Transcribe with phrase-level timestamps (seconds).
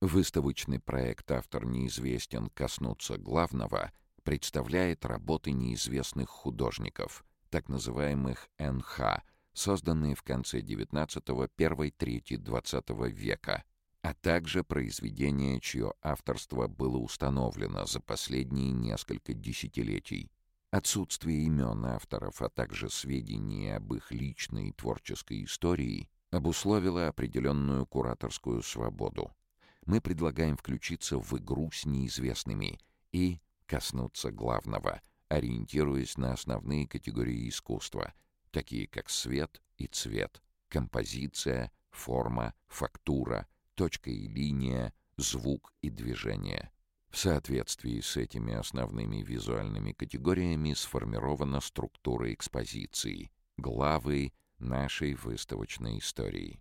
[0.00, 2.50] Выставочный проект «Автор неизвестен.
[2.50, 3.90] Коснуться главного»
[4.22, 9.24] представляет работы неизвестных художников, так называемых НХ,
[9.54, 13.64] созданные в конце XIX– первой трети XX века,
[14.02, 20.30] а также произведения, чье авторство было установлено за последние несколько десятилетий.
[20.70, 29.32] Отсутствие имен авторов, а также сведений об их личной творческой истории обусловило определенную кураторскую свободу.
[29.88, 32.78] Мы предлагаем включиться в игру с неизвестными
[33.10, 38.12] и коснуться главного, ориентируясь на основные категории искусства,
[38.50, 43.46] такие как свет и цвет, композиция, форма, фактура,
[43.76, 46.70] точка и линия, звук и движение.
[47.08, 56.56] В соответствии с этими основными визуальными категориями сформирована структура экспозиции, главы нашей выставочной истории.